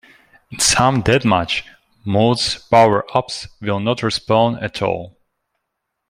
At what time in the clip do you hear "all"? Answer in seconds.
4.81-5.15